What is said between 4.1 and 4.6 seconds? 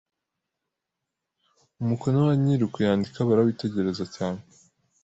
cyane.